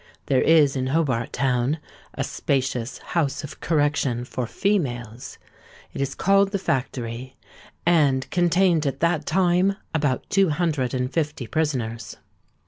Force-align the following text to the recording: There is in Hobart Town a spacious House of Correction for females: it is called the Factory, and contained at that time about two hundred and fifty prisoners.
There 0.25 0.41
is 0.41 0.75
in 0.75 0.87
Hobart 0.87 1.31
Town 1.31 1.77
a 2.15 2.23
spacious 2.23 2.97
House 3.13 3.43
of 3.43 3.59
Correction 3.59 4.25
for 4.25 4.47
females: 4.47 5.37
it 5.93 6.01
is 6.01 6.15
called 6.15 6.49
the 6.51 6.57
Factory, 6.57 7.35
and 7.85 8.27
contained 8.31 8.87
at 8.87 8.99
that 9.01 9.27
time 9.27 9.75
about 9.93 10.27
two 10.31 10.49
hundred 10.49 10.95
and 10.95 11.13
fifty 11.13 11.45
prisoners. 11.45 12.17